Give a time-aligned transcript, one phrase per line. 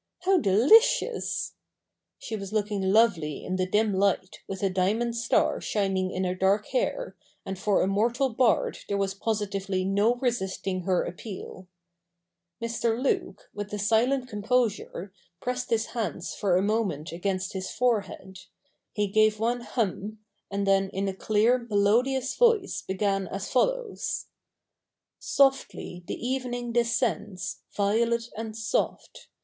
[0.23, 1.53] 'How delicious!'
[2.17, 6.33] She was looking lovely in the dim light, with a diamond star shining in her
[6.33, 11.67] dark hair, and for a mortal bard there was positively no resisting her appeal.
[12.59, 12.99] Mr.
[12.99, 18.39] Luke, with a silent composure, pressed his hands for a moment against his forehead;
[18.93, 20.17] he gave one hem;
[20.49, 24.25] and then in a clear melodious voice began as follows:—
[25.21, 25.79] D 2 52 THE NEW REPUBLIC.
[25.79, 25.79] [bk.
[25.83, 29.27] i' Softly the evening descends, Violet and soft.